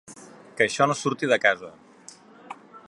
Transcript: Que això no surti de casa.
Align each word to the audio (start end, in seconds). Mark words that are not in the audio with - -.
Que 0.59 0.65
això 0.65 0.87
no 0.91 0.95
surti 1.01 1.31
de 1.33 1.39
casa. 1.45 1.71